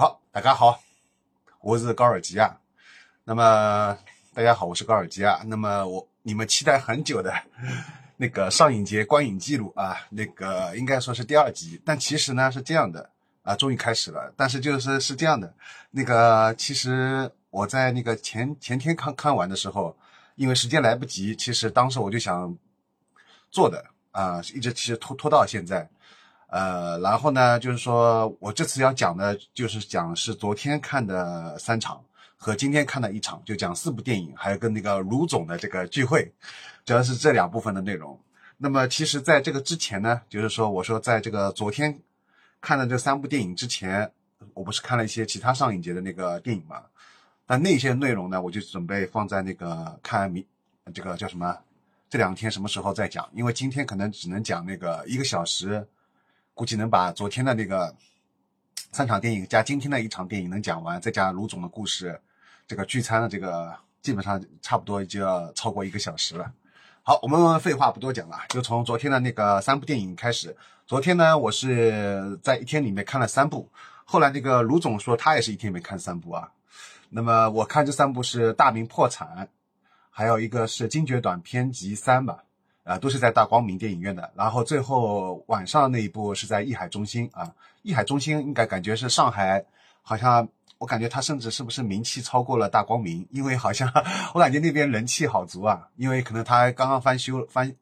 [0.00, 0.80] 好，大家好，
[1.60, 2.58] 我是高尔基啊。
[3.22, 3.98] 那么
[4.32, 5.42] 大家好，我是高尔基啊。
[5.44, 7.30] 那么我你们期待很久的
[8.16, 13.10] 那个上影节观影记录啊，那个应该说是第二集，但其实呢是这样的
[13.42, 14.32] 啊，终于开始了。
[14.38, 15.52] 但是就是是这样的，
[15.90, 19.94] 那个其实我在那个前前天看看完的时候，
[20.34, 22.56] 因为时间来不及，其实当时我就想
[23.50, 25.90] 做的啊，一直其实拖拖到现在。
[26.50, 32.02] 呃，然后呢，就是说我这次要讲的，就是讲是昨天看的三场
[32.36, 36.32] 和今天看的一场，就讲四部电影，还有跟那个卢总的这个聚会，
[36.84, 38.18] 主要是这两部分的内容。
[38.56, 41.96] 那么其实在这个之前呢，就是说我说在这个昨天
[42.60, 44.10] 看的这三部电影之前，
[44.52, 46.82] 我不是看了一些其他上影节的那个电影嘛？
[47.46, 50.44] 但那些内容呢，我就准备放在那个看明
[50.92, 51.56] 这个叫什么？
[52.08, 53.30] 这两天什么时候再讲？
[53.32, 55.86] 因为今天可能只能讲那个一个小时。
[56.60, 57.96] 估计能把昨天的那个
[58.92, 62.20] 三场电影加今天的一场电影能讲完，再加卢总的故事，
[62.66, 66.52] 这个聚餐的这个基本上差不多就要超过一个小时了。
[67.02, 70.54] 好，我们废话不多讲了，就从昨天的那个三部电影开始。
[70.86, 73.66] 昨天呢，我是在一天里面看了三部，
[74.04, 76.52] 后来那个卢总说他也是一天里面看三部啊。
[77.08, 79.28] 那么我看这三部是《大明破产》，
[80.10, 82.44] 还有一个是《精绝短篇集三》吧。
[82.90, 89.64] 啊，都是在大光明电影院的，然后最后晚上那一部是在艺海中心啊，艺海中心应该感觉是上海，
[90.02, 93.88] 好像我感觉它甚至是不是名气超过了大光明，因为好像
[94.34, 97.72] 我感觉那边人气好足啊，因为可能它刚刚翻修翻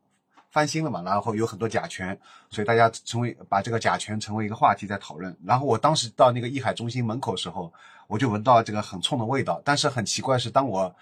[0.50, 2.18] 翻新了嘛，然后有很多甲醛，
[2.50, 5.34] 所以大家成为把这个甲醛成为一个话题在讨论。
[5.42, 7.72] 然后我当时到那个艺海中心门口时候，
[8.08, 10.94] 我就闻到这个很冲的味道，但是很奇怪是，当我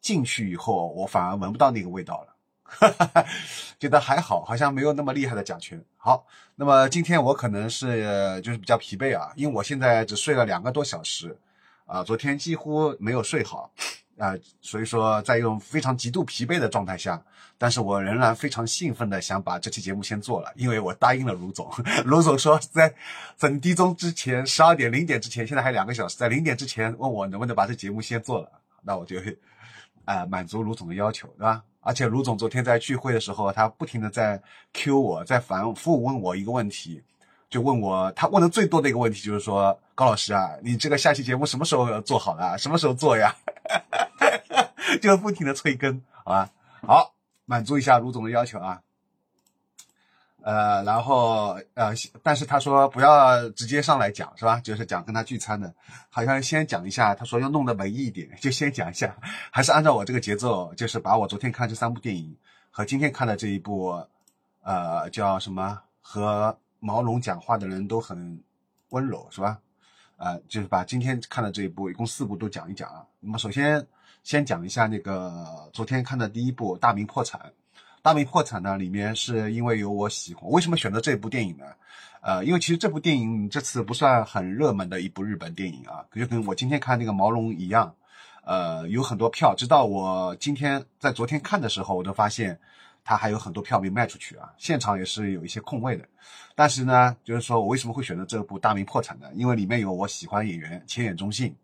[0.00, 2.36] 进去以后，我反而闻不到那个味道了。
[2.68, 3.24] 哈哈，
[3.80, 5.82] 觉得还好，好像没有那么厉害的甲醛。
[5.96, 6.24] 好，
[6.54, 11.36] 那么今天我可能是就是比较疲惫啊，因为我现在只睡了两个多小时，
[11.86, 13.72] 啊，昨天几乎没有睡好，
[14.18, 17.20] 啊，所以说在一种非常极度疲惫的状态下，
[17.56, 21.70] 但是我仍然非常兴奋的想把这期节目先做了，因为我答应了卢总，
[22.04, 22.94] 卢总说在
[23.38, 28.50] 整低中之前，十二点零点之前，现在还两个小时，在零点之前问我能不能把这节目先做了，
[28.82, 29.16] 那我就，
[30.08, 31.62] 啊，满足卢总的要求，对吧？
[31.80, 34.40] 而且卢总昨天在聚会的时候，他不停的在
[34.72, 37.02] Q 我，在反复问我一个问题，
[37.50, 42.56] 就问我，他问的最多的一个问题就是说，高老师啊，你这个下期节目什么时候做好了？
[42.56, 43.36] 什么时候做呀？
[45.02, 46.48] 就不停的催更，好吧？
[46.86, 47.12] 好，
[47.44, 48.80] 满足一下卢总的要求啊。
[50.48, 51.92] 呃，然后呃，
[52.22, 54.58] 但是他说不要直接上来讲，是吧？
[54.60, 55.74] 就是讲跟他聚餐的，
[56.08, 57.14] 好像先讲一下。
[57.14, 59.14] 他说要弄得文艺一点，就先讲一下，
[59.52, 62.34] 还是按照我这个节奏，就是把我昨天看这三部电影
[62.70, 64.02] 和今天看的这一部，
[64.62, 65.82] 呃，叫什么？
[66.00, 68.42] 和毛龙讲话的人都很
[68.88, 69.58] 温柔，是吧？
[70.16, 73.04] 呃，就是把今天看的这一部，一共四部都讲一讲啊。
[73.20, 73.86] 那么首先
[74.22, 77.38] 先讲一下那个昨天看的第一部《大明破产》。
[78.02, 80.50] 大明破产呢，里面是因为有我喜欢。
[80.50, 81.64] 为什么选择这部电影呢？
[82.20, 87.94] 呃，因为其实这部电影这次不算很热门的一部日本电影啊，就跟我今天看那个毛龙一样，
[88.44, 89.54] 呃，有很多票。
[89.54, 92.58] 直到我今天在昨天看的时候，我都发现
[93.04, 96.04] 它还有很多票没卖出去啊，现场也是有一些空位的。
[96.56, 99.28] 但是呢，就是说我为什么会选择这部《大明破产》呢？
[99.34, 101.54] 因为里面有我喜欢演员浅野忠信，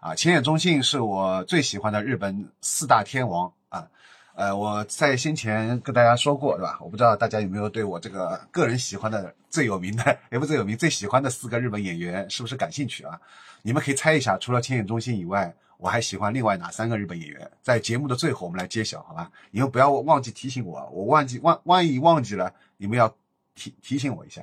[0.00, 3.88] 啊，浅野忠信是我最喜欢的日本四大天王啊。
[4.34, 6.78] 呃，我在先前跟大家说过，对吧？
[6.80, 13.20] 我不知道大家有没有对我这个个人喜欢的最有名的，也不最有名，最喜欢的四个日本演员是不是感兴趣啊？
[13.60, 17.50] 你们可以猜一下，除了千野中心以外，我还喜欢另外哪三个日本演员？
[17.60, 19.30] 在节目的最后，我们来揭晓，好吧？
[19.50, 23.14] 你们不要忘记提醒我，我忘记万万一忘记了，你们要
[23.54, 24.42] 提提醒我一下。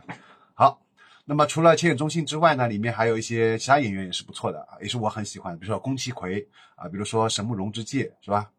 [0.53, 0.79] 好，
[1.25, 8.51] 那么除了千野中心之外呢，里面还有一些其他演员也是不错的，也是我很喜欢，比如说宫崎葵啊，比如说神木隆之介，是吧？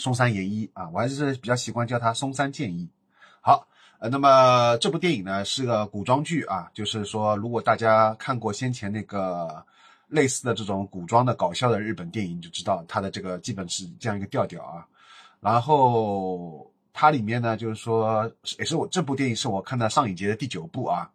[0.00, 2.88] 松山研一啊，我还是比较习惯叫他松山健一。
[3.42, 3.68] 好，
[3.98, 9.62] 呃，那么这部电影呢是个古装剧啊，就是说如果大家看过先前那个
[10.08, 14.86] 类似的这种古装的搞笑的日本电影，就知道它的这个基本是这样一个调调啊。
[15.38, 21.10] 然后它里面呢，就是说也是我这部电影是我看到上影节的第九部啊。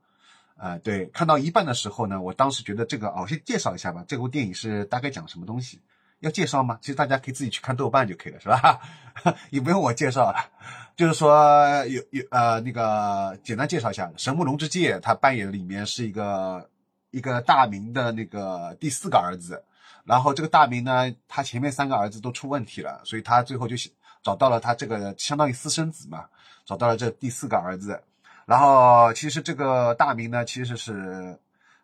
[0.57, 5.81] 呃，对，看到一半的时候呢，我当时觉得这个哦，先介绍一下吧，这部电影是大概讲什么东西。
[6.27, 6.77] 要介绍吗？
[6.81, 8.79] 其实大家可以自己去看豆瓣就可以了，是吧？
[9.51, 10.51] 也不用我介绍了。
[10.95, 16.69] 就是说，有有呃，那个简单介绍一下，神木龙之介他扮演里面是一个
[17.11, 19.63] 一个大明的那个第四个儿子。
[20.03, 23.75] 然后这个大明呢，他前面三个儿子都出问题了，所以他最后就
[24.23, 26.25] 找到了他这个相当于私生子嘛，
[26.65, 28.01] 找到了这第四个儿子。
[28.45, 31.37] 然后其实这个大明呢，其实是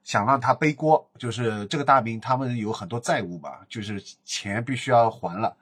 [0.03, 5.55] 想让他背锅，就是这个大兵他们有很多债务嘛，就是钱必须要还了，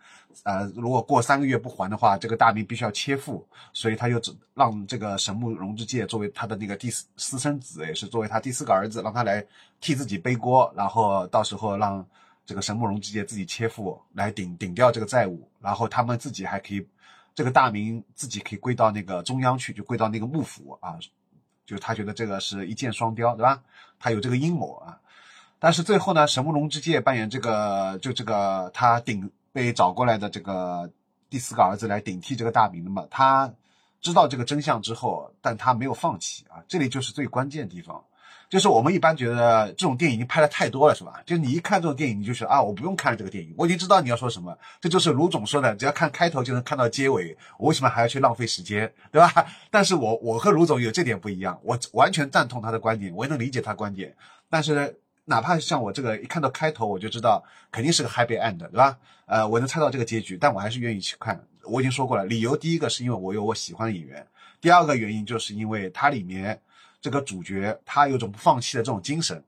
[0.43, 4.19] 呃，如果过三个月不还的话，这个大兵必须要切腹，所以他就
[4.53, 9.45] 让这个神木荣之介作为他的那个第四私生子，也是作为他第四个儿子，让他来
[9.81, 12.05] 替自己背锅，然后到时候让
[12.45, 16.87] 这个神木荣之介自己切腹来顶顶掉这个债务，然后他们自己还可以，
[17.35, 20.97] 这个大名自己可以归到那个中央去，就归到那个幕府啊。
[21.69, 23.61] 就他觉得这个是一箭双雕，对吧？
[23.99, 24.97] 他有这个阴谋啊。
[25.59, 30.89] 但是最后呢，神木龙之介扮演这个，就这个他顶被找过来的这个
[31.29, 33.05] 第四个儿子来顶替这个大名的嘛。
[33.11, 33.53] 他
[34.01, 36.63] 知道这个真相之后，但他没有放弃啊。
[36.67, 38.03] 这里就是最关键的地方。
[38.49, 41.21] 就是我们一般觉得这种电影已经拍的太多了，是吧？
[41.23, 44.57] 就你一看这种电影，你就是啊，我不用看这个电影，我已经知道你要说什么。
[44.81, 49.45] 这就是卢总说的，只要看开头就能看到结尾，我为什么还要去浪费时间，对吧？
[49.69, 54.15] 但是我我和卢总有这点不一样，我完全赞同他的观点，我也能理解他观点。
[54.49, 58.97] 但是哪怕像我这个一看到开头我就知道肯定是个 happy end，对吧？
[59.27, 61.39] 呃，我能猜到这个结局，但我还是愿意去看。
[61.65, 64.25] 我已经说过了，理由第一个是因为我有我喜欢的演员，
[64.59, 66.59] 第二个原因就是因为它里面。
[67.01, 69.41] 这个主角他有种不放弃的这种精神，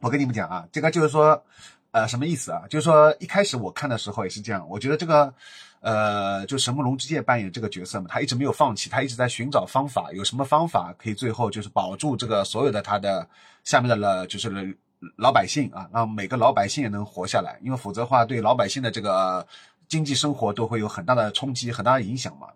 [0.00, 1.42] 我跟你们讲啊，这个就是说，
[1.90, 2.62] 呃，什么意思啊？
[2.68, 5.32] 就是说一开始我看的时候也是这样，我觉得这个，
[5.80, 13.28] 呃，就神木龙之介扮演这个角色嘛，他一直没有放弃，他一直在寻找方法，有什么方法可以最后就是保住这个所有的他的
[13.64, 14.76] 下面的了，就是
[15.16, 19.46] 老百姓啊，让每个老百姓也能活下来，因为否则的话对老百姓的这个
[19.88, 22.48] 经济生活都会有很大的冲击，很大的影响嘛。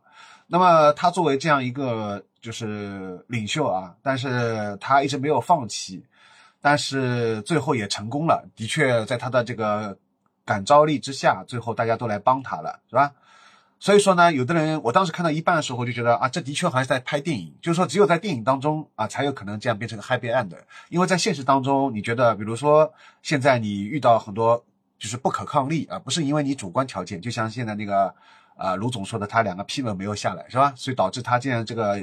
[0.53, 6.05] 那么他作为这样一个就是领袖啊，但是他一直没有放弃，
[6.61, 8.45] 但是最后也成功了。
[8.57, 9.97] 的确，在他的这个
[10.45, 13.13] 感召力之下，最后大家都来帮他了，是吧？
[13.79, 20.51] 所以说呢，有的人我当时看到一半的时候就觉得啊，这的确好像是在拍电影，就是说只有在电影当中啊，才有可能这样变成个 happy end。
[20.89, 22.93] 因为在现实当中，你觉得，比如说
[23.23, 24.65] 现在你遇到很多
[24.99, 28.13] 就是不可抗力啊，不是因为你主观条件，就像现在那个。
[28.61, 30.71] 啊，卢总说的，他两个批文没有下来，是吧？
[30.77, 31.99] 所以导致他这样这个，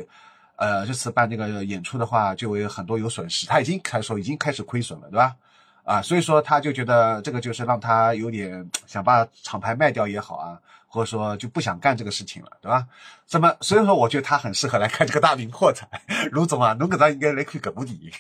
[0.56, 3.45] 呃，这次办这个演出的话，就有很多有损失。
[3.45, 5.36] 他已经开始说已经开始亏损了，对吧？
[5.83, 10.57] 啊，所以说他就觉得这个就是让他有点想把厂牌卖掉也好啊，
[10.88, 12.88] 或者说就不想干这个事情了，对吧？
[13.30, 15.88] 那么所以说，我觉得他很适合来看这个大明破产。
[16.33, 18.12] 卢总啊，侬给他应该来看这部电影，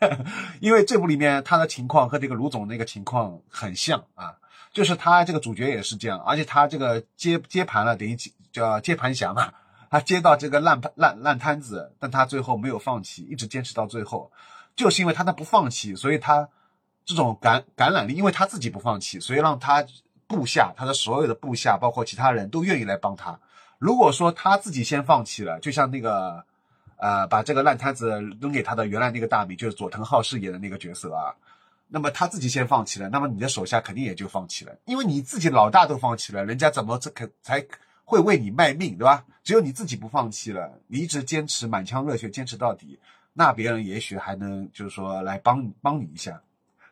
[0.60, 4.32] 因为这部里面他的情况和这个卢总那个情况很像啊。
[4.74, 8.14] 就是他这个主角也是这样，而且他这个接接盘了，等于
[8.52, 9.50] 叫接盘侠嘛。
[9.88, 14.32] 他接到这个烂烂烂摊子，但他最后没有放弃，一直坚持到最后，
[14.74, 16.48] 就是因为他的不放弃，所以他
[17.04, 19.86] 这种感感染力，因为他自己不放弃，所以让他
[20.26, 23.38] 部下他的所有的部下，包括其他人都愿意来帮他。
[23.78, 26.44] 如果说他自己先放弃了，就像那个
[26.96, 31.32] 呃，把这个烂摊子扔给他的原来那个大米，就是佐藤浩饰演的那个角色啊。
[31.94, 37.64] 那么他自己先放弃了，那么你的手下肯定也就放弃了，因为你自己老大都放弃了，人家怎么这可才
[38.04, 39.24] 会为你卖命，对吧？
[39.44, 42.98] 只有你自己不放弃了，你一直坚持满腔热血坚持到底，
[43.32, 46.42] 那别人也许还能就是说来帮帮你一下。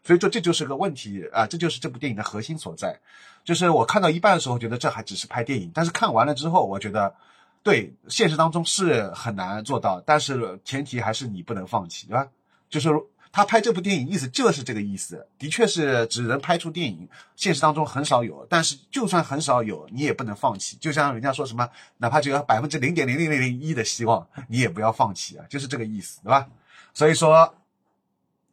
[0.04, 3.00] 所以说这就是个问题啊，这就是这部电影的核心所在。
[3.42, 7.12] 就是我看到一半的时候觉得这还只是拍电影，但是看完了之后，我觉得
[7.64, 12.28] 对现实当中是很难做到，但是前提还是你不能放弃，对吧？
[12.70, 12.88] 就是。
[13.32, 18.46] 他拍这部电影意思就是这个意思，的确是只能拍出电影，现实当中很少有。
[18.50, 20.76] 但是就算很少有，你也不能放弃。
[20.78, 26.46] 就像人家说什么，哪怕只有百分之零点零零零零一的希望，你也不要放弃啊，就是这个意思，对吧？
[26.92, 27.54] 所以说，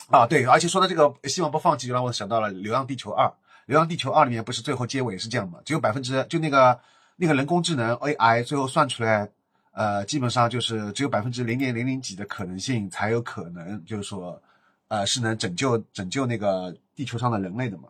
[0.08, 3.28] 啊对，而且说到这个希望不放弃，就让我想到了《流浪地球二》。
[3.66, 5.60] 《流浪地球二》里面不是最后结尾是这样吗？
[5.66, 6.80] 只有百分之就那个
[7.18, 9.30] 那个人工智能 AI 最后算出来，
[9.74, 14.42] 呃，基本上就是只有百分之零点零零几的可能性才有可能，就是说。
[14.90, 17.88] 呃，是能拯救拯救那个地球上的人类的嘛？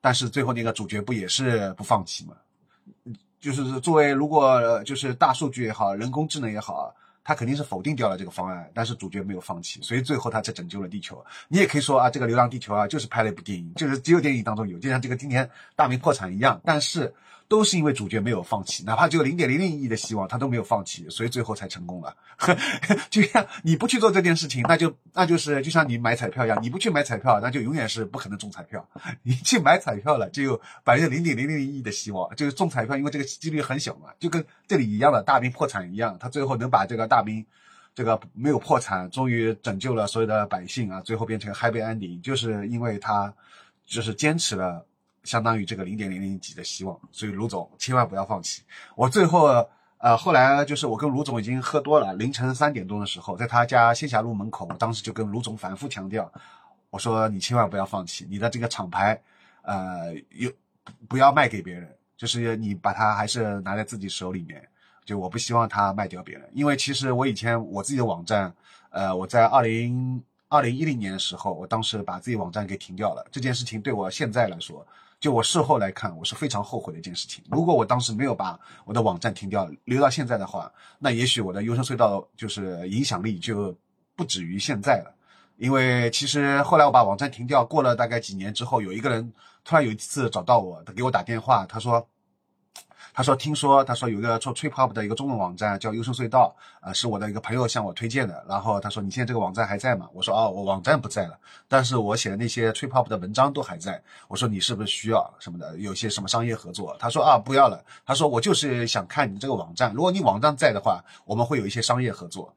[0.00, 2.36] 但是最后那个主角不也是不放弃嘛？
[3.40, 11.24] 就是作为如果就是大数据也好，人工智能也好，他肯定是否定掉了这个方案，但是主角没有放弃，所以最后他才拯救了地球。
[11.48, 17.12] 你也可以说啊，这个《流浪地球》啊，就是拍了一部电影，就是只有电影当中有，就像这个今年大明破产一样，但是。
[17.48, 22.16] 都是因为主角没有放弃，哪怕只有零点零零一亿的希望，他都没有放弃，所以最后才成功了。
[23.08, 28.86] 就像你不去做这件事情，那就那就是就像你买彩票一样，你不去买彩票，那就永远是不可能中彩票。
[29.22, 37.46] 你去买彩票了，就有百分之零点零零一亿的希望，就是中彩票，因为这个几率很小嘛，就跟这里一样的大兵破产一样，他最后能把这个大兵
[37.94, 43.32] 这个没有破产，终于拯救了所有的百姓啊，最后变成 happy ending，就是因为他
[43.86, 44.84] 就是坚持了。
[45.26, 48.62] 相当于这个零点零零几的希望，所以卢总千万不要放弃。
[48.94, 49.46] 我最后，
[49.98, 56.32] 呃，后来就是我跟卢总已经喝多了，凌晨三点钟的时候，在他家仙霞路门口，我当时就跟卢总反复强调，
[56.88, 59.20] 我说你千万不要放弃你的这个厂牌，
[59.62, 60.50] 呃，有
[61.08, 64.66] 不要卖给别人，就是你把它还是拿在自己手里面。
[65.04, 68.52] 就我不希望它卖掉别人，因为其实我以前我自己的网站，
[68.90, 73.24] 呃，我在二零二零一零年的时候，我当时把自己网站给停掉了。
[73.30, 74.84] 这件事情对我现在来说，
[75.18, 77.42] 就我事后来看，我是非常后悔的一件事情。
[77.50, 83.76] 如果我当时没有把我的网站停掉，留到现在的话，那也许我的优胜隧道就是影响力就
[84.14, 85.14] 不止于现在了。
[85.56, 89.32] 因为其实后来我把网站停掉，过了大概几年之后，有一个人
[89.64, 92.06] 突然有一次找到我，他给我打电话，他说。
[93.16, 98.44] 他说：“听说，他说有一个做 trip hop 的一个中文网站叫优胜隧道，啊，是我的一个朋友向我推荐的。
[98.46, 100.06] 然后他说，你现在这个网站还在吗？
[100.12, 103.98] 我说，哦，我网站不在了，但是我写的那些 trip hop 的文章都还在。
[104.28, 105.74] 我说，你是不是需要什么的？
[105.78, 106.94] 有些什么商业合作？
[106.98, 107.82] 他说，啊，不要了。
[108.04, 112.54] 他说，我就是想看你这个网站，如果你网站在的话，我们会有一些商业合作。”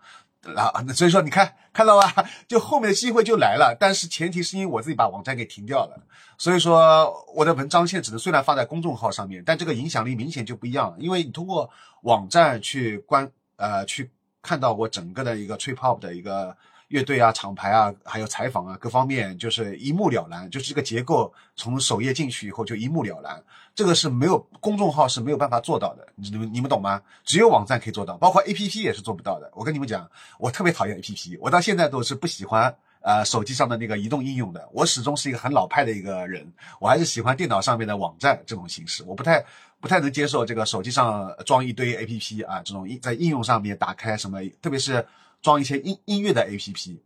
[0.55, 2.13] 啊，那 所以说你看看到吧，
[2.47, 6.01] 就后面的机会就来了，但是前提是因为我自己把网站给停掉了，
[6.37, 11.69] 所以说我的文章现在只能虽然放在公众号上面，但这个影响力明显就不一样了，因为你通过
[12.03, 14.09] 网站去观呃去
[14.41, 16.55] 看到我整个的一个 trip hop 的一个。
[16.89, 20.49] 乐队啊，厂牌啊，还有采访啊，各方面就是一目了然。
[20.49, 23.41] 就是这个结构，从首页进去以后就一目了然。
[23.75, 27.01] 这个是没有公众号是没有办法做到的，你们你们懂吗？
[27.23, 29.49] 只有网站可以做到，包括 A P P 也是做不到的。
[29.53, 34.67] 我跟你们讲，我特别讨厌 A P P，我到现在都是不喜欢呃手机上的那个移动应用的。
[34.73, 39.03] 我始终是一个很老派的一个人，我还是喜欢电脑上面的网站这种形式。
[39.03, 39.45] 我不太
[39.79, 45.05] 不太能接受这个手机上装一堆 A P P 啊，这种在应用上面打开什么，特别是。
[45.41, 47.01] 装一些音音乐的 A P P，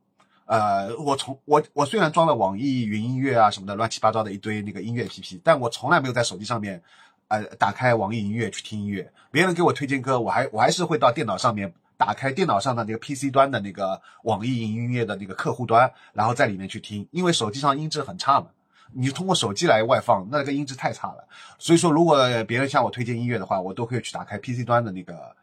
[0.45, 6.81] 呃，我从我我虽然装了网易云音乐啊什么的乱七八糟的一堆那个音乐 A P P，但我从来没有在手机上面，
[7.27, 9.13] 呃，打开网易音乐去听音乐。
[9.31, 18.47] 别人给我推荐歌，我还我还是会到电脑上面打开电脑上的那个 P C 端的那个网易云音乐的那个客户端，然后在里面去听，因为手机上音质很差嘛。
[18.93, 21.27] 你通过手机来外放，那个音质太差了。
[21.59, 25.35] 所以说，如果别人向我推荐音乐的话，我都会去打开 P C 端的那个。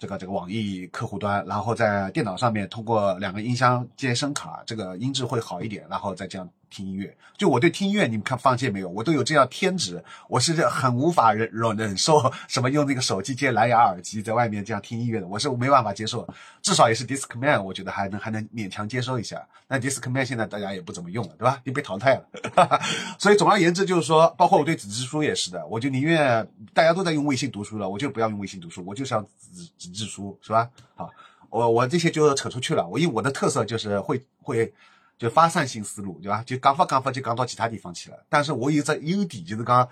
[0.00, 6.48] 这个这个网易客户端，然后在电脑上面通过两个音箱接声卡，这个音质会好一点，然后再这样。
[6.70, 8.88] 听音乐，就我对听音乐，你们看发现没有？
[8.88, 16.26] 我都有这样天职，我是很无法忍忍忍受什么用那个手机接蓝牙耳机在外面这样听音乐的，我是没办法接受。
[16.62, 19.44] 至少也是 Discman，我觉得还能还能勉强接受一下。
[19.66, 21.60] 那 Discman 现在大家也不怎么用了，对吧？
[21.64, 22.80] 也被淘汰了。
[23.18, 30.70] 所以总而言之就是说，包括我对纸质书也是的，我就宁愿大家都在用微信读书了，我就不要用微信读书，我就是要纸纸质书，是吧？
[30.94, 31.10] 好，
[31.48, 32.86] 我我这些就扯出去了。
[32.86, 34.72] 我因为我的特色就是会会。
[35.20, 36.42] 就发散性思路，对吧？
[36.46, 38.16] 就刚发刚发就刚到其他地方去了。
[38.30, 39.86] 但是我有这优点，就是刚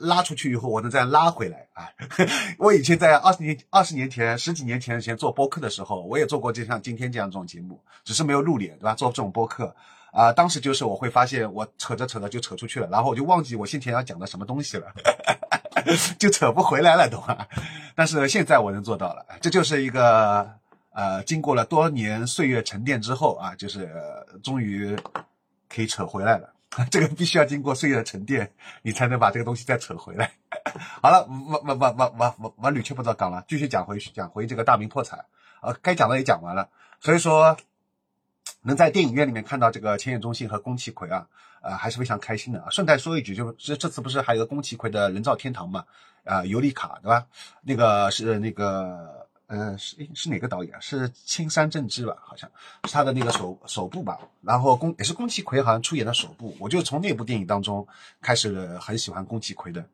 [0.00, 1.86] 拉出去以后，我能再拉回来啊。
[2.56, 8.94] 我以前在二十年、二十年前、十几年前前做播客的时候，我也做过，就像今天这样这种节目，只是没有露脸，对吧？
[8.94, 9.76] 做这种播客
[10.12, 14.86] 啊，当时就是我会发现，我扯着扯着就扯出去了，然后我就忘记我先前要讲的什么东西了，
[16.18, 17.46] 就扯不回来了，懂吗？
[17.94, 20.63] 但是现在我能做到了，这就是一个。
[20.94, 23.90] 呃，经过了多年岁月沉淀之后啊，就是
[24.44, 24.96] 终于
[25.68, 26.54] 可以扯回来了。
[26.90, 30.32] 这个必须要经过岁月的沉淀，你才能把这个东西再扯回来。
[31.02, 35.24] 好了，我我我我我我我捋曲不着讲了，继续讲回讲回这个大明破产。
[35.62, 36.68] 呃，该讲的也讲完了，
[37.00, 37.56] 所以说
[38.62, 41.26] 能在电影院里面看到这个千叶中信和宫崎葵啊，
[41.60, 42.70] 呃，还是非常开心的啊。
[42.70, 45.84] 顺带说一句，就是这次不是还有个宫崎葵的人造天堂嘛？
[46.24, 47.26] 啊，尤里卡对吧？
[47.62, 49.23] 那个是那个。
[49.46, 50.72] 呃，是是哪个导演？
[50.80, 52.16] 是青山正治吧？
[52.22, 52.50] 好像
[52.84, 54.18] 是他的那个首首部吧。
[54.40, 56.56] 然后宫也是宫崎葵，好像出演的首部。
[56.58, 57.86] 我就从那部电影当中
[58.22, 59.84] 开始很喜欢宫崎葵的。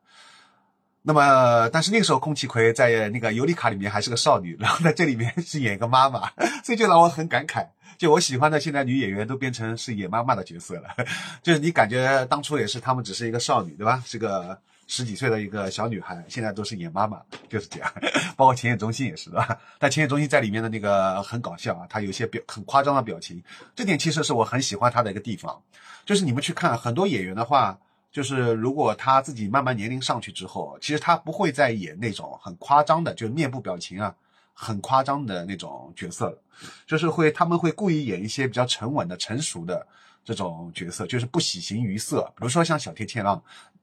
[1.02, 6.30] 那么，但是那个时候宫崎葵在那个《尤里卡》里面还是个少女，然后在这里面是演一个妈妈，
[6.62, 7.66] 所以就让我很感慨。
[7.98, 10.88] 就我喜欢的现在女演员都变成是演妈妈的角色了，
[11.42, 14.02] 就是你感觉当初也是她们只是一个少女，对吧？
[14.06, 14.60] 是个。
[14.92, 17.88] 十几岁的一个小女孩，现在都是演妈妈，就是这样。
[18.36, 19.58] 包括浅野中心也是，的？
[19.78, 23.40] 但浅野中心在里面的那个很搞笑啊，他有些表很夸张的表情，
[23.76, 25.62] 这点其实是我很喜欢他的一个地方。
[26.04, 27.78] 就是你们去看很多演员的话，
[28.10, 34.12] 就是如果他自己慢慢年龄上去之后，其实他不会再演那种很夸张的，就是面部表情啊
[34.52, 36.38] 很夸张的那种角色了，
[36.84, 39.86] 就是会他们会故意演一些比较沉稳的、成熟的
[40.24, 42.22] 这种角色，就是不喜形于色。
[42.34, 43.40] 比如说像小天切让。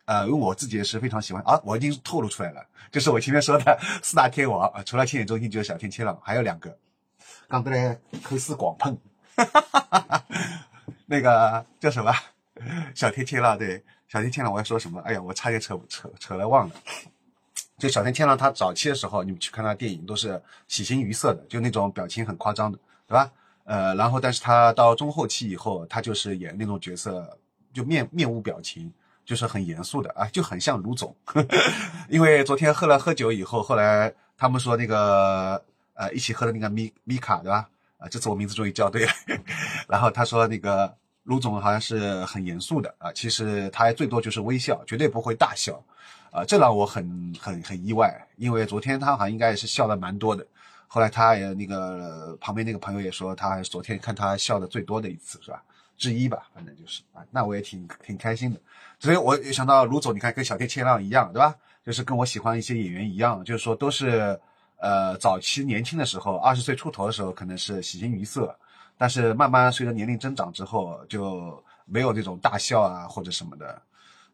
[0.07, 6.75] 呃，因为我自己也是非常喜欢啊，我已经透露出来了，就是我前面说的 四大天王啊，除了千野中心就是小天切了，还有两个，
[7.47, 8.97] 刚才嘞口斯广碰，
[9.35, 9.45] 哈
[9.89, 10.25] 哈哈
[11.05, 12.13] 那个叫什么？
[12.95, 15.01] 小天切了对，小天切了我要说什么？
[15.01, 16.75] 哎呀，我差点扯扯扯了忘了。
[17.77, 23.29] 就小天切了他早期的时候，你们去看他电影都是喜形于色的，就那种表情很夸张的，对吧？
[23.65, 27.37] 呃，然后但是他到中后期以后，他就是演那种角色，
[27.73, 28.91] 就面面无表情，
[29.27, 31.13] 就是很严肃的啊，就很像卢总。
[32.09, 35.61] 因为昨天喝了喝酒以后，后来他们说那个
[35.93, 37.69] 呃一起喝的那个米米卡对吧？
[37.97, 39.11] 啊，这次我名字终于叫对了。
[39.89, 45.83] 然后他说那个卢总好像是很严肃的啊，其实他最多就是微笑，绝对不会大笑。
[46.31, 50.45] 啊，这让我很很很意外，因为昨天他好像应该也是笑的蛮多的。
[50.87, 55.61] 后来他也那个旁边那个朋友也说，他昨天看他笑的最多的一次是吧？
[55.97, 58.59] 之一吧，反正就是啊，那我也挺挺开心的。
[58.99, 61.55] 所以我想到卢总，你看跟小天千浪一样，对吧？
[61.85, 64.39] 就是跟我喜欢一些演员一样，就是说都是
[64.77, 68.57] 呃早期年轻的时候，二十岁出头的时候可能是喜形于色，
[68.97, 73.81] 但是慢慢随着年龄增长之后，就没有这种大笑啊或者什么的。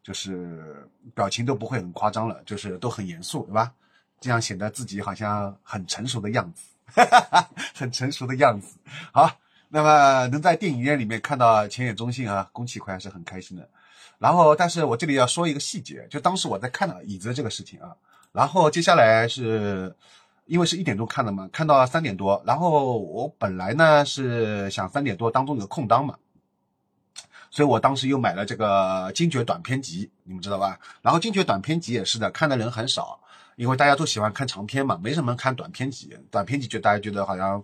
[0.02, 3.72] 就是表情都不会很夸张了，就是都很严肃，对吧？
[4.20, 6.64] 这样显得自己好像很成熟的样子，
[7.74, 8.76] 很成熟的样子。
[9.12, 9.30] 好，
[9.70, 13.66] 那么能在电影院里面看到前野忠信啊、宫崎葵还是很开心的。
[14.18, 17.94] 然后，但是我这里要说一个细节，就当时我在看到椅子这个事情啊。
[18.32, 19.94] 然后接下来是
[20.46, 22.42] 因为是一点钟看的嘛，看到三点多。
[22.46, 26.16] 然后我本来呢是想三点多当中有空档嘛。
[27.50, 30.76] 所以我当时又买了这个精绝短片集，你们知道吧？
[31.02, 33.20] 然后精绝短片集也是的，看的人很少，
[33.54, 36.16] 因为大家都喜欢看长篇嘛，没什么看短篇集。
[36.32, 37.62] 短篇集就大家觉得好像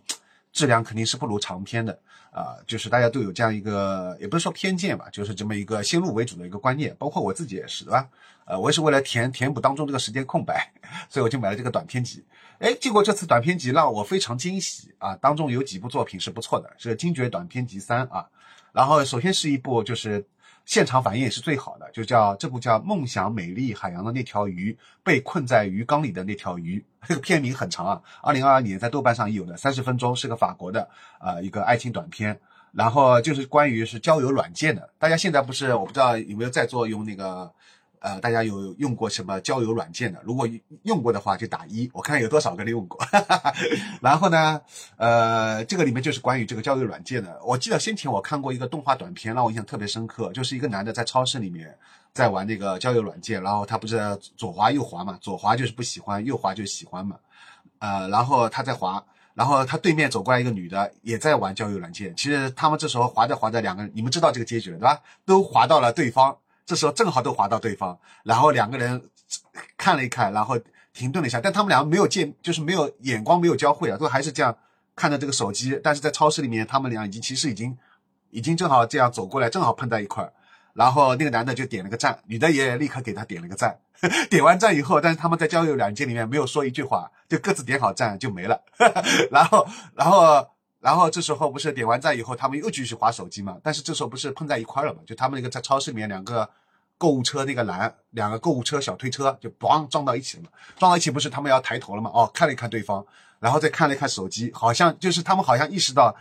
[0.53, 1.99] 质量肯定是不如长篇的
[2.31, 8.09] 啊，就是大家都有这样一个，也不是说偏见吧，就是这么一个先入为主的一个观念，包括我自己也是，对吧？
[8.45, 10.73] 呃，我也是为了填填补当中这个时间空白，
[11.09, 12.25] 所以我就买了这个短片集。
[12.59, 18.27] 哎，结果这次短片集让我非常惊喜啊，当中有几部作品是不错的，是精绝短片集三啊。
[18.73, 20.25] 然后，首先是一部就是
[20.65, 26.85] 现场反应也是最好的，就叫这部叫《梦想美丽海洋的那条鱼》，被困在鱼缸里的那条鱼。
[27.09, 30.89] 这个片名很长啊，二零二二年在豆瓣上有的三十分钟，是个法国的
[31.19, 32.39] 啊一个爱情短片。
[32.73, 37.53] 然后就是关于是交友软件的，大家现在不是我不知道有没有在做用那个。
[38.01, 40.19] 呃，大家有用过什么交友软件的？
[40.25, 40.49] 如果
[40.85, 42.99] 用过的话，就打一，我看有多少个人用过。
[44.01, 44.61] 然后呢，
[44.97, 47.39] 呃，这个里面就是关于这个交友软件的。
[47.45, 51.77] 我记得先前我看过一个动画短片，让我印象特别深刻，就是一个男的在超市里面
[52.15, 57.17] 在玩那个交友软件，然后他不是左滑右滑嘛，左滑就是不喜欢，右滑就喜欢嘛。
[57.81, 62.17] 呃，然后他在滑，然后他对面走过来一个女的也在玩交友软件。
[62.17, 65.03] 其实他们这时候滑着滑着，两个人你们知道这个结局了对吧？
[65.27, 66.35] 都滑到了对方。
[66.71, 69.03] 这时候正好都划到对方，然后两个人
[69.77, 70.57] 看了一看，然后
[70.93, 74.57] 停顿了一下，但他们两个没有见，就是没有眼光没有交汇啊，都还是这样
[74.95, 75.81] 看着这个手机。
[75.83, 77.77] 但是在超市里面，他们俩已经其实已经
[78.31, 80.33] 已经正好这样走过来，正好碰在一块儿。
[80.75, 83.77] 然后那个男的就点了个赞，女的也立刻给他点了个赞。
[84.31, 88.63] 点完赞以后，但是他们在交友软件里面没有说一句话，就各自点好赞就没了。
[89.33, 90.47] 然后，然后。
[90.81, 93.59] 然后这时候不是点完赞以后，他们又继续划手机嘛？
[93.63, 95.01] 但是这时候不是碰在一块了嘛？
[95.07, 96.49] 就他们那个在超市里面两个
[97.01, 100.51] 购物车那个栏，两个购物车小推车就咣撞到一起了嘛？
[100.79, 102.11] 撞到一起不是他们要抬头了嘛？
[102.13, 103.03] 哦，看了一看对方，
[103.39, 106.15] 然后再看了一看手机，好像就是他们好像意识到，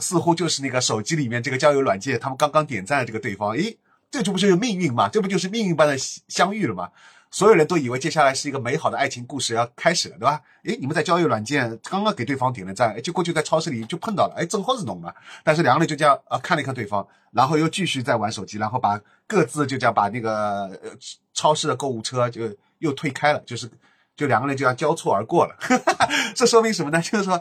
[0.00, 3.78] 似乎就是那个手机里面这个交友软件，他们刚刚点赞的这个对方，诶，
[4.10, 5.08] 这就不是命运嘛？
[5.08, 6.90] 这不就是命运般的相遇了嘛？
[7.36, 10.40] 所有人都以为接下来是一个美好的爱情故事要开始了，对吧？
[10.64, 15.12] 诶，你们在交友软件刚刚给对方点了赞，就过去在超市里就碰到了，诶，正好是侬嘛。
[15.44, 20.90] 但是两个人就这样啊看了一看对方，然后又继续在玩手机，然后把各自就这样把那个呃
[21.34, 22.40] 超市的购物车就
[22.78, 23.70] 又推开了，就是
[24.16, 25.54] 就两个人就这样交错而过了。
[26.34, 27.02] 这说明什么呢？
[27.02, 27.38] 就是说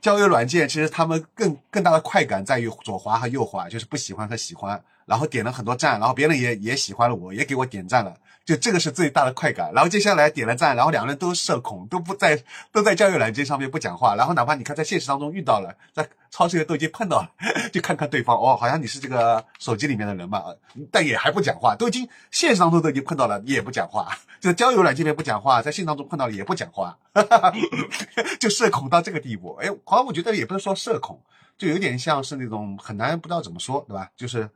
[0.00, 8.14] 交友软件其实他们更更大的快感在于左滑和右滑，就是不喜欢和喜欢，然后点了很多赞，然后别人也也喜欢了我，也给我点赞了。
[8.44, 17.30] 就这个是最大的快感，然后接下来点了赞，然后两个人都社恐，都不在都在交友软件上面不讲话，然后哪怕你看在现实当中遇到了，在超市里都已经碰到了，
[17.72, 20.44] 就看看对方哦，好像你是这个手机里面的人嘛，
[20.90, 26.98] 但也还不讲话，都已经现实当中都已经碰到了，也不讲话， 就交友软件里面不讲话，在现实当中碰到了也不讲话，
[28.38, 31.18] 就社恐到这个地步，哎，好像我觉得也不是说社恐，
[31.56, 34.10] 就有点像是那种很难不知道怎么说，对吧？
[34.14, 34.50] 就是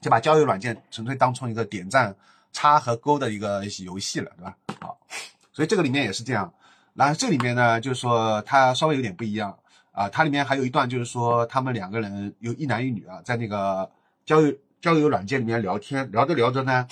[0.00, 2.16] 就把交友软件纯粹当成一个点赞。
[2.52, 4.56] 叉和勾的一个游戏了，对吧？
[4.80, 4.98] 好，
[5.52, 6.52] 所以这个里面也是这样。
[6.94, 9.56] 然后这里面呢，就是说它稍微有点不一样
[9.92, 10.08] 啊。
[10.08, 13.88] 它里面还有一段，就是说他们两个人有一男一女啊，在那个
[14.26, 16.86] 交友交友软件里面聊天，聊着聊着呢，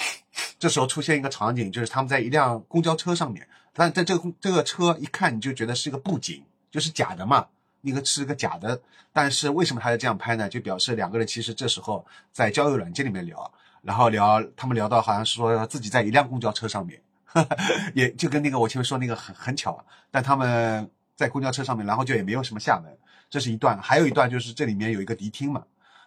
[0.58, 7.46] 这时候出现一个场景，就是他们在一辆公交车上面，但在这个这个车一看你就觉得是一个布景，就是假的嘛，
[7.80, 8.80] 那个是个假的。
[9.12, 10.48] 但是为什么他要这样拍呢？
[10.48, 13.50] 就表示两个人其实这时候在交友软件里面聊。
[13.82, 17.00] 然后聊，他们聊到好像是说自己在一辆公交车上面，
[17.94, 22.98] 也就跟那个我前面说那个很很巧，但他们在公交车上面，然后就也没有什么下文。
[23.30, 25.62] 这是一段，还有一段就是这里面有一个迪厅嘛，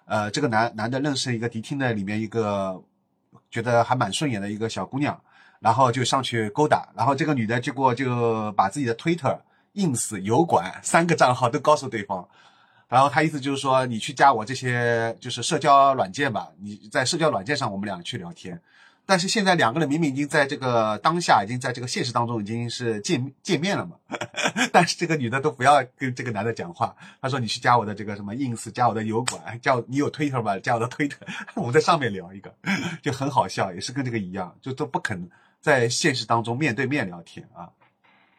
[0.06, 2.84] 呃，这个男男的认识一个迪厅的里面一个
[3.52, 5.22] 觉得还蛮顺眼的一个小姑娘，
[5.60, 9.38] 然后就上去勾搭，然后这个女的结果就把自己的 Twitter、
[9.76, 12.28] Ins、油管三个账号都告诉对方，
[12.92, 18.60] 然后他意思就是说你去加我这些就是社交软件吧，你在社交软件上我们俩去聊天。
[19.06, 23.96] 但是现在两个人明明已经在这个当下，已经在这个现实当中已经是见见面了嘛，
[24.74, 26.94] 但是这个女的都不要跟这个男的讲话。
[27.22, 30.60] 她说：“你去加我的这个什么 ins，加我的油管，加你有推特吧？
[30.60, 31.26] 加我的推特
[31.56, 32.54] 我们在上面聊一个，
[33.02, 35.30] 就很好笑，也是跟这个一样，就都不肯
[35.62, 37.70] 在现实当中面对面聊天啊。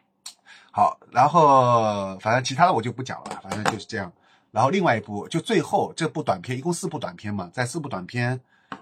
[0.71, 4.11] 好，然后反正其他的我就不讲了，反正就是这样。
[4.53, 8.39] 然后另外一部就最后这部短片，一共四部短片嘛，在四部短片。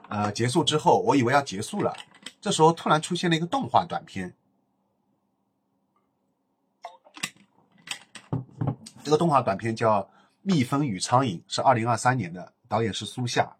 [0.09, 1.95] 呃，结束之后，我以为要结束了，
[2.41, 4.35] 这时候突然出现了一个动画短片。
[9.01, 10.01] 这个动画短片叫
[10.41, 13.55] 《蜜蜂与苍蝇》，是二零二三年的，导演是苏夏。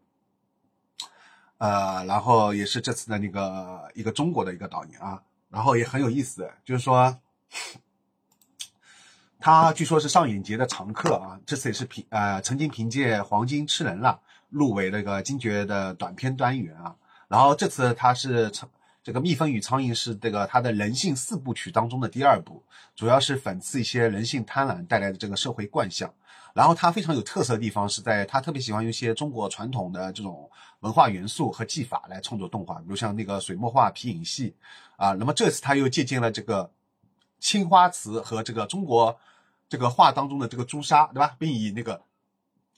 [1.60, 7.18] 呃，然后也是这次的那个一个中国的一个导演啊，然后也很有意思，就是说，
[9.42, 14.22] 他据说是上影节的常客啊，这次也是凭呃曾经凭借《黄金吃人了》。
[14.52, 16.94] 入围那个金爵的短片单元啊，
[17.30, 18.52] 然后这次他是
[19.02, 22.62] 这个《蜜蜂与苍蝇》是这个他的人性四部曲当中的第二部，
[22.94, 26.14] 主要是讽刺一些人性贪婪带来的这个社会惯象。
[26.54, 30.52] 然后他非常有特色的地方是在他特别喜欢用一些中国传统的这种
[30.82, 34.54] 文化元素和技法来创作动画，比如像那个水墨画、皮影戏
[34.98, 35.14] 啊。
[35.14, 36.70] 那么这次他又借鉴了这个
[37.40, 39.18] 青花瓷和这个中国
[39.72, 41.34] 这个画当中的这个朱砂，对吧？
[41.40, 42.02] 并以那个，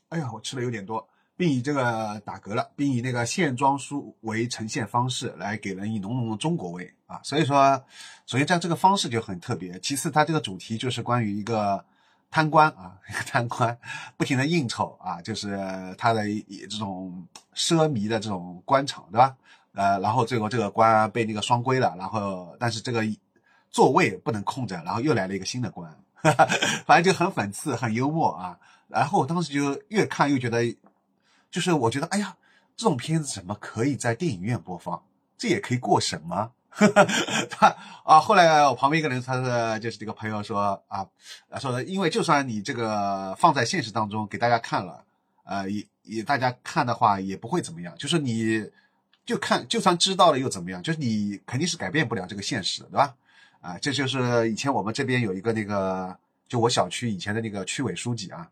[0.10, 1.10] 哎呀，我吃的有点多。
[1.36, 7.84] 并以这个打嗝了，并以那个线装书为呈现方式来给人以浓浓的中国味啊，所以说，
[8.28, 9.80] 首先在这个方式就很特别。
[9.80, 11.84] 其次，它这个主题就是关于一个
[12.30, 13.76] 贪官啊， 一个贪官
[14.16, 15.58] 不停的应酬啊，就是
[15.98, 16.24] 他的
[16.70, 17.26] 这种
[17.56, 19.36] 奢靡的这种官场，对吧？
[19.74, 23.04] 呃，然后最后这个官被那个双规了，然后但是这个
[23.72, 25.92] 座位不能空着，然后又来了一个新的官，
[26.86, 28.58] 反正就很讽刺，很幽默啊。
[28.88, 30.76] 然后我当时就越看越觉得。
[31.52, 32.36] 就是我觉得，哎呀，
[32.76, 35.04] 这种片子怎么可以在电影院播放？
[35.38, 36.50] 这也可以过审吗？
[37.48, 37.68] 他
[38.04, 41.08] 啊，后来我旁边一个人，他的就是这个朋友说啊，
[41.60, 45.04] 说因为就算你这个放在现实当中给大家看了，
[45.44, 47.94] 呃，也也大家看的话也不会怎么样。
[48.00, 48.68] 就是你
[49.24, 50.82] 就看，就算知道了又怎么样？
[50.82, 53.14] 就是你肯定是改变不了这个现实，对吧？
[53.64, 56.16] 啊，这就是以前我们这边有一个那个，
[56.50, 58.48] 就我小区以前的那个区委书记啊。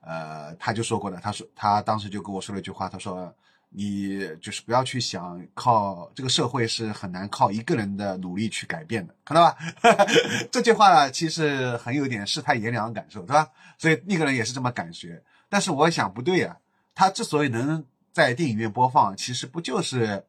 [0.00, 3.34] 呃，他就说过的，他说他当时就跟我说了一句话，他说
[3.70, 9.56] 你就是不要去想靠这个社会是很难靠一个人的努力去改变的，看到吧？
[10.52, 13.50] 这句话其实很有点世态炎凉的感受，对吧？
[13.78, 15.22] 所以那个人也是这么感觉。
[15.48, 16.58] 但是我想不对呀，
[16.94, 20.22] 他之所以能在电影院播放，其实不就是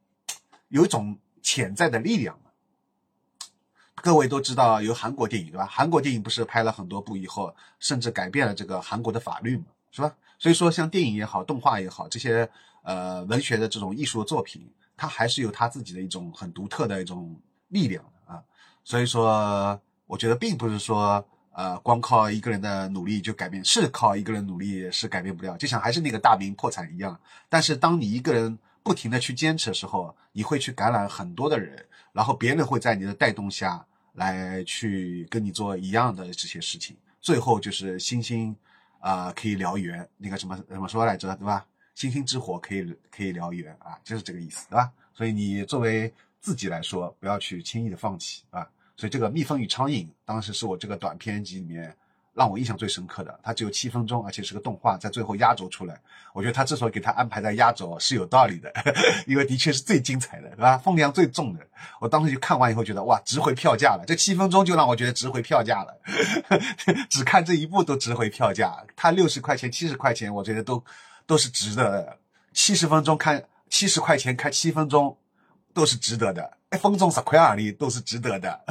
[0.69, 2.39] 有一种潜在的力量。
[4.01, 5.65] 各位都知道有韩国电影对吧？
[5.65, 10.13] 韩国电影不是拍了很多部以后，甚至改变了这个韩国的法律嘛，是吧？
[10.37, 12.47] 所以说像电影也好，动画也好，这些
[12.83, 17.35] 呃文学的这种艺术作品，它还是有它自己的一种很独特的一种
[17.69, 18.43] 力量啊。
[18.83, 27.17] 所以说，我觉得并不是说呃光靠一个人的努力就改变，是靠一个人努力是改变不了，就像还是那个大明破产一样。
[27.47, 33.85] 但是当你一个人不停的去坚持的时候，你会去感染很多的人，然后别人会在你的带动下。
[34.17, 38.55] 来去跟你做一样的这些事情，最后就是星星
[39.01, 41.67] 啊可以燎原，那个什么怎么说来着，对吧？
[41.95, 44.89] 星星之火可以可以燎原啊，就是这个意思，对吧？
[45.13, 48.65] 所以你作为自己来说，不要去轻易的放弃啊。
[48.95, 51.93] 所以这个蜜蜂与苍蝇当时是我这个短片集里面。
[52.35, 55.97] 让我印象最深刻的，它只有七分钟，而且是个动画，在最后压轴出来。
[56.33, 58.69] 我觉得他之所以给他安排在压轴是有道理的，
[59.25, 60.77] 因为的确是最精彩的，是吧？
[60.77, 61.65] 分量最重的。
[62.01, 64.03] 我当时就看完以后觉得，哇，值回票价了！
[64.05, 65.97] 这七分钟就让我觉得值回票价了，
[67.09, 68.75] 只看这一部都值回票价。
[68.97, 70.83] 他六十块钱、七十块钱，我觉得都
[71.25, 72.19] 都是值得的。
[72.51, 75.17] 七十分钟看七十块钱看七分钟
[75.73, 78.61] 都是值得的，一分钟十块而已都是值得的，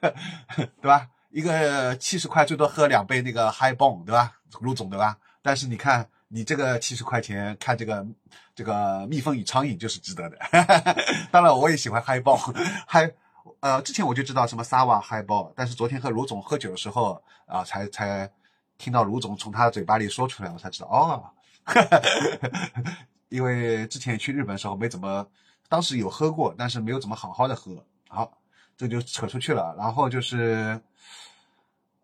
[0.80, 1.08] 对吧？
[1.30, 4.32] 一个七十块最多喝两杯那个 High Bong，对吧？
[4.60, 5.18] 卢总，对吧？
[5.42, 8.06] 但是你看，你这个七十块钱看这个
[8.54, 10.38] 这个蜜蜂与苍蝇就是值得的。
[11.30, 13.10] 当然，我也喜欢 High Bong，High，
[13.60, 18.30] 呃，之前我就知道什么 Sava High Bong，但是昨天和卢总喝酒的时候啊，才才
[18.78, 21.30] 听到卢总从他嘴巴里说出来，我才知道哦。
[23.28, 25.26] 因为之前去日本的时候没怎么，
[25.68, 27.84] 当时有喝过，但是没有怎么好好的喝。
[28.08, 28.32] 好，
[28.78, 29.74] 这就扯出去了。
[29.76, 30.80] 然后就是。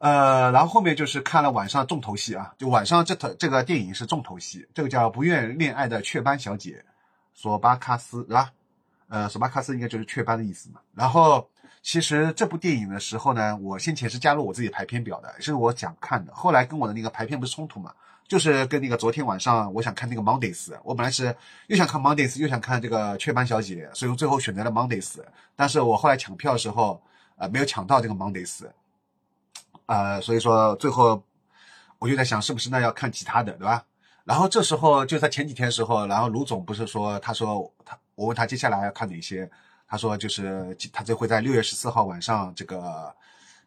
[0.05, 6.73] 呃，然后后面就是看了晚上重头戏啊，就晚上这头这个电影是重头戏，这个叫《不愿恋爱的雀斑小姐》，
[7.33, 8.53] 索巴卡斯是吧？
[9.09, 10.81] 呃，索巴卡斯应该就是雀斑的意思嘛。
[10.93, 11.49] 然后
[11.81, 17.91] 其实这部电影的时候呢，我先前是加入我自己排片表的，是我想看的，后来跟我的那个排片不是冲突嘛？
[18.29, 21.35] 就是跟那个昨天晚上我想看那个 Mondays，我本来是
[21.69, 25.15] 又想看 Mondays 又想看这个雀斑小姐，所以最后选择了 Mondays。
[25.57, 27.01] 但是我后来抢票的时候，
[27.37, 28.67] 呃，没有抢到这个 Mondays，
[29.87, 31.23] 呃，所以说最后
[31.99, 33.85] 我就在想，是不是那要看其他的，对吧？
[34.25, 39.51] 然后这时候就在前几天时候，然后卢总不是说，他说他我问他接下来要看哪些，
[39.87, 43.15] 他说就是他就会在六月十四号晚上这个。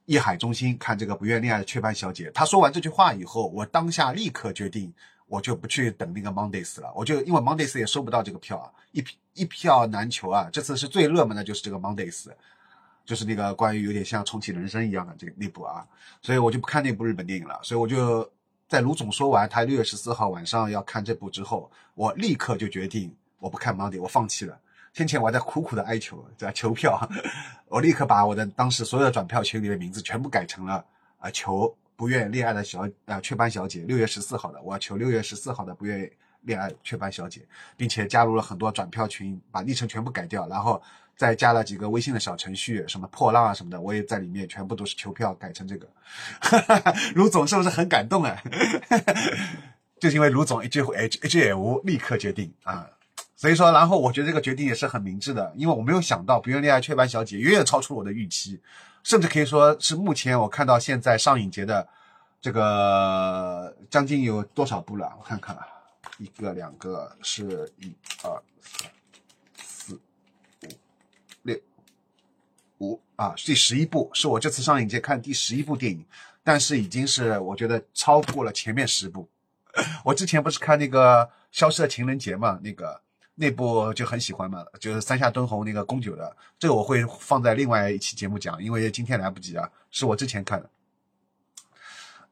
[0.10, 4.89] 艺海中心看这个不愿恋爱的雀斑小姐，他说完这句话以后，我当下立刻决定，
[5.25, 9.03] 我就不去等那个 Mondays 了，我就因为 Mondays 也收不到这个票啊，一
[9.34, 10.47] 一票难求啊。
[10.49, 12.27] 这次是最热门的就是这个 Mondays，
[13.08, 15.88] 就是那个关于有点像重启人生一样的这个那部啊，
[16.22, 17.58] 所以我就不看那部日本电影了。
[17.63, 18.30] 所以我就
[18.67, 24.60] 在卢总说完他六月十四号晚上要看这部之后，我立刻就决定我不看 Monday，我放弃了。
[24.91, 27.00] 先前我还在苦苦的哀求，在求票，
[27.70, 30.84] 我立刻把我的当时所有的转票群里的名字全部改成了
[31.20, 37.41] 啊求不愿恋爱的小啊雀斑小姐，六月十四号的，我要求六月十四号的不愿恋爱雀斑小姐，
[37.78, 40.82] 并且加入了很多转票群，把昵称全部改掉，然后
[41.17, 45.88] 再加了几个微信的小程序，什么破浪啊什么的，我也在里面全部都是求票改成这个。
[47.15, 48.41] 卢总是不是很感动啊？
[49.99, 52.88] 就是因为卢总一句 H H 也无，立刻决定啊。
[53.36, 58.60] 所以说，然后我觉得这个决定也是很明智的，因为我没有想到《不愿恋爱雀斑小姐》远远超出了我的预期，
[59.03, 61.88] 甚至可以说是目前我看到现在上影节的
[62.41, 65.15] 这个将近有多少部了？
[65.19, 65.56] 我看看，
[66.17, 68.91] 一个、两个，是一、二、三、
[69.56, 70.67] 四、五、
[71.43, 71.60] 六、
[72.80, 76.06] 五啊，第十一部是我这次上影节看第十一部电影，
[76.41, 79.27] 但是已经是我觉得超过了前面十部。
[80.06, 83.01] 我之前不是看那个《消失的情人节》嘛，那个。
[83.39, 90.67] 那部就很喜欢嘛，就是三下敦弘那个宫九的，这个我会放在另外一期节目讲，因为今天来不及啊，是我之前看的。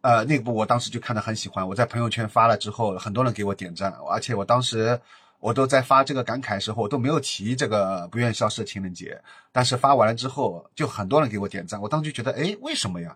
[0.02, 5.00] 呃，那部我当时就看的很喜欢，我在朋友圈发了之后，很多人给我点赞，而且我当时
[5.40, 9.22] 我都在发这个感慨的时候，我都没有提这个不愿消失的情人节，
[9.52, 13.16] 但是发完了之后，就很多人给我点赞，我当时就觉得，哎，为什么呀？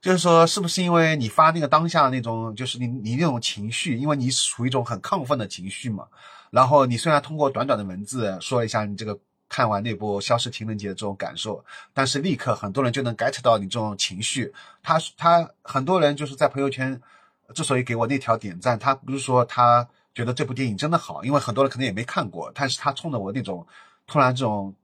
[0.00, 6.06] 就是说，是不是因为你发那个当下那种，就是你你那种情绪，因为你处于一种很亢奋的情绪嘛？
[6.50, 9.18] 然后你虽然通过短短的文字说一下你这个
[9.48, 14.52] 看完那部《消失情人节》的这种感受，但是立刻很多人就能 get 到你这种情绪。
[14.82, 16.98] 他他很多人就是在朋友圈
[17.52, 19.88] 之所以给我那条点赞，他不是说他
[20.18, 23.64] 觉得这部电影真的好，因为很多人可能也没看过，但是他冲着我那种
[24.04, 24.74] 突然这种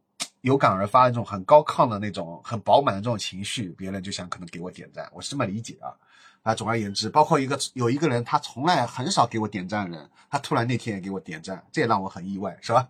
[0.42, 5.90] 有感而发的这种很高亢的那种很饱满的这种情绪，别人就想可能给我点赞，我是这么理解啊。
[6.44, 12.87] 啊，总而言之，包括一个有一个人，他从来很少给我点赞的人，他突然那天也给我点赞，这也让我很意外，是吧？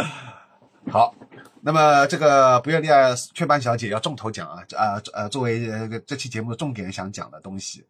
[0.92, 1.14] 好，
[1.62, 5.70] 那么这个不愿恋爱雀斑小姐要重头讲啊，呃呃，作为
[6.06, 7.86] 这期节目的重点想讲的东西，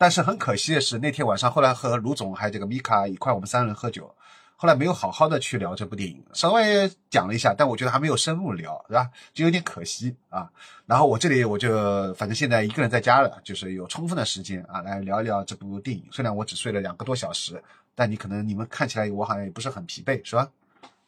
[0.00, 4.10] 但是很可惜的是，那天晚上后来和卢总还有这个米卡一块，我们三人喝酒。
[4.56, 9.10] 后来没有好好的去聊这部电影，稍微讲了一下，但我觉得还没有深入聊，是吧？
[9.34, 10.50] 就有点可惜啊。
[10.86, 16.02] 然后我这里我就反正现在一个人在家了，就是有充分的时间啊，来聊一聊这部电影。
[16.10, 17.62] 虽然我只睡了两个多小时，
[17.94, 20.48] 但你可能你们看起来我好像也不是很疲惫，是吧？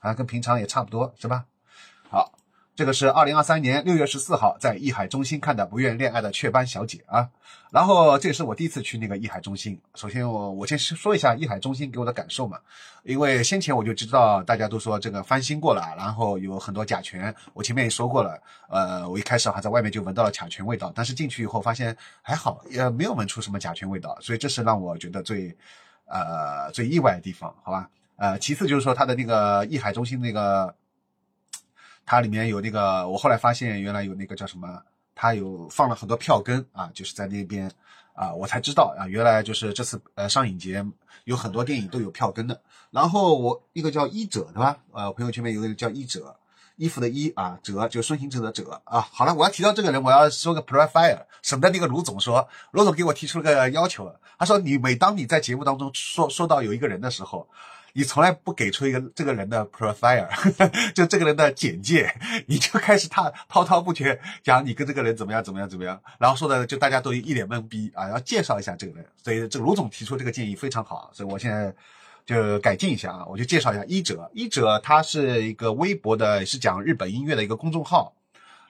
[0.00, 1.46] 好啊，跟平常也差不多，是吧？
[2.74, 7.28] 这个是二零二三年六月十四号在艺海中心看的《不愿恋爱的雀斑小姐》啊，
[7.70, 9.78] 然后这也是我第一次去那个艺海中心。
[9.94, 12.58] 首先我我先说一下艺海中心给我的感受嘛，
[13.02, 18.40] 因为先前我就知道大家都说这个翻新过了，然后有很多甲醛，我前面也说过了。
[18.70, 25.54] 呃，我一开始还在外面就闻到了甲醛味道，但是进去以后发现还好，也没有闻出什么甲醛味道，所以这是让我觉得最
[26.06, 27.90] 呃最意外的地方，好吧？
[28.16, 30.74] 呃，其次就是说它的那个艺海中心那个。
[32.04, 34.82] 它里面有那个，我后来发现原来有那个叫什么，
[35.14, 37.70] 它有放了很多票根啊，就是在那边
[38.14, 40.84] 啊，我才知道啊，原来就是这次呃上影节
[41.24, 42.60] 有很多电影都有票根的。
[42.90, 44.76] 然后我一个叫一者对吧？
[44.92, 46.36] 呃，朋友圈面有一个叫一者，
[46.76, 49.00] 衣服的衣啊，哲就孙行者的哲啊。
[49.00, 57.48] 好了，我要提到这个人，我要说个 profile，省得那个卢总说，卢总给我提出了个要求，他说你每当你在节目当中说说到有一个人的时候。
[57.94, 60.28] 你从来不给出一个这个人的 profile，
[60.94, 62.14] 就这个人的简介，
[62.46, 71.74] 你就开始他滔滔不绝讲你跟这个人怎么样怎么样怎么样，然后说的就大家都一脸懵逼啊，要介绍一下这个人，所以这个卢总提出这个建议非常好，所以我现在
[72.24, 78.14] 就改进一下啊，我就介绍一下一哲，一哲他是一个微博的，是讲日本音乐的一个公众号，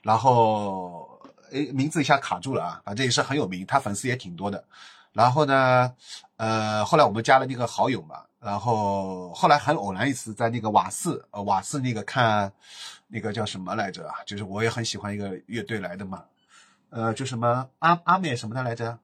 [0.03, 1.21] 然后
[1.53, 4.65] 诶，名字一下卡住了啊，反正也是很有名，他粉丝也挺多的。
[5.13, 5.93] 然后呢，
[6.39, 12.53] 呃，后来我们加了那个好友嘛，然后后来很偶然一次在那个瓦寺，呃，瓦寺那个看
[13.07, 14.15] 那个叫什么来着啊？
[14.27, 16.25] 就是我也很喜欢一个乐队来的嘛，
[16.91, 18.99] 呃，就什么阿阿美什么的来着。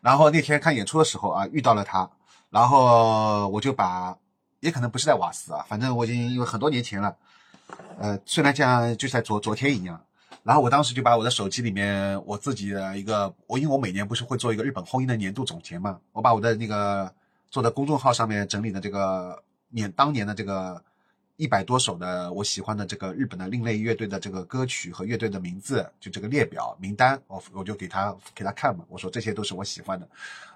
[0.00, 2.10] 然后那天看演出的时候啊，遇到了他，
[2.50, 4.16] 然后我就把，
[4.60, 7.16] 也可能不是在瓦斯啊，反正我已经因为很多年前了，
[8.00, 10.00] 呃，虽然像就在昨昨天一样。
[10.42, 17.12] 然后我当时就把我的手机里面我自己的一个，我因为我每年不是会做一个日本婚姻的年度总结嘛，我把我的那个
[17.56, 20.78] 做的公众号上面整理的这个年当年的这个
[21.36, 30.06] 一百多首的我喜欢的这个日本的另类乐队的这个歌曲和乐队的名字，就这个列表名单，我我就给他给他看嘛，我说这些都是我喜欢的，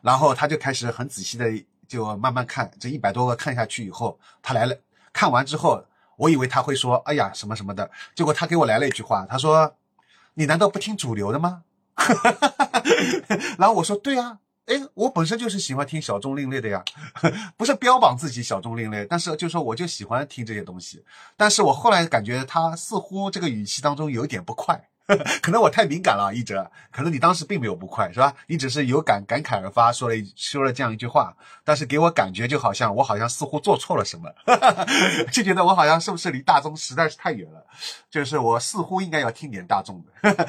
[0.02, 1.50] 然后他就开始很仔细的
[1.88, 4.76] 就慢慢看这一百多个看下去以后，他来了
[5.10, 5.82] 看完之后，
[6.18, 9.74] 我以为他会说哎呀什么什么的，结果他给我来了一句话，他说。
[10.34, 11.64] 你难道不听主流的吗？
[13.58, 14.38] 然后我说对啊，
[14.70, 16.84] 哎，我本身就是喜欢听小众另类的呀，
[17.58, 21.04] 不是标榜自己小众另类，但是就说我就喜欢听这些东西。
[21.36, 24.86] 但是我后来感觉他似乎这个语气当中有一点不快。
[25.42, 26.70] 可能我太敏感了，一哲。
[26.92, 28.32] 可能你当时并没有不快，是吧？
[28.46, 34.30] 你只是有感感慨而发，说了一说了这样一句话，但是给我感觉就好像我好像似乎做错了什么，
[35.32, 37.66] 就觉得我好像是不是离大众实在是太远了，
[38.08, 40.46] 就是我似乎应该要听点大众的。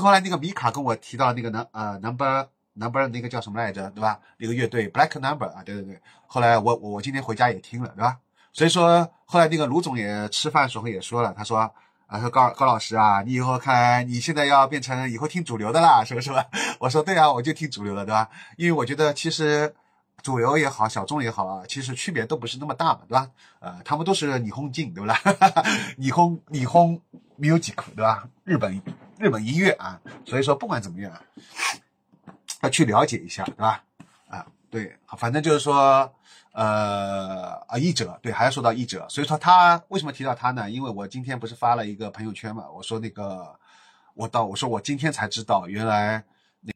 [0.00, 4.18] 后来那个米卡跟我提到那个呢，呃，number number 那个叫什么来着，对吧？
[4.38, 6.00] 那个乐队 Black Number 啊，对对对。
[6.26, 8.18] 后来我我我今天回家也听了，对吧？
[8.52, 11.72] 所以说后来那个卢总也吃饭时候也说了，他说。
[12.08, 16.44] 啊，说高高老师啊，你以后看来你现在要变成以后听主流的啦，是不是吧？
[16.78, 18.28] 我说对啊，我就听主流的，对吧？
[18.58, 19.74] 因为我觉得其实
[20.22, 23.30] 主流也好，小众也好啊，其实区别都不是那么大嘛，对吧？
[23.60, 25.18] 呃，他们都是霓虹镜，对不啦？
[25.98, 27.00] 霓虹霓虹
[27.38, 28.28] music，对吧？
[28.44, 28.82] 日本
[29.18, 31.10] 日本音乐啊，所以说不管怎么样，
[32.62, 33.84] 要去了解一下，对吧？
[34.28, 36.12] 啊，对，反正就是说。
[36.54, 40.70] 呃啊，译者对，还要说到译者，所以说他为什么提到他呢？
[40.70, 43.56] 因为我今天不是发了一个朋友圈嘛，我说那个
[44.12, 46.22] 我到我说我今天才知道，原来